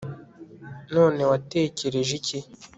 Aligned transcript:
none 0.95 1.21
watekereje 1.31 2.11
iki 2.19 2.37